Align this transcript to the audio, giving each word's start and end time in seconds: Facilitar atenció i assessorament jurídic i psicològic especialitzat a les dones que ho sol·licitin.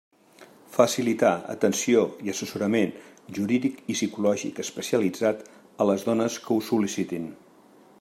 Facilitar 0.75 1.33
atenció 1.55 2.01
i 2.29 2.33
assessorament 2.33 2.95
jurídic 3.39 3.77
i 3.95 3.99
psicològic 3.99 4.63
especialitzat 4.67 5.47
a 5.87 5.91
les 5.93 6.09
dones 6.13 6.43
que 6.47 6.57
ho 6.57 6.61
sol·licitin. 6.73 7.33